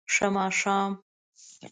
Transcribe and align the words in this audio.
ښه 0.13 0.27
ماښام 0.35 0.91